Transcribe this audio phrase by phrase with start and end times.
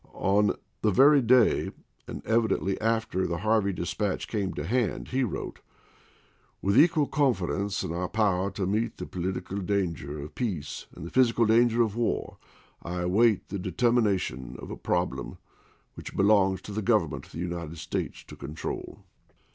[0.15, 1.69] On the very day,
[2.07, 5.59] and evidently after the Harvey dispatch came to hand, he wrote:"
[6.63, 11.11] With equal confidence in our power to meet the political danger of peace and the
[11.11, 12.39] physical danger of war,
[12.81, 15.37] I await the deter mination of a problem
[15.93, 19.03] which it belongs to the Grovernment of the United States to control."